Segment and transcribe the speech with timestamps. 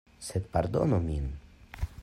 [0.27, 1.29] Sed pardonu min.